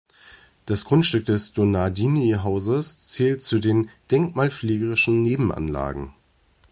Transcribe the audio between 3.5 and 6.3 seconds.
den "denkmalpflegerischen Nebenanlagen".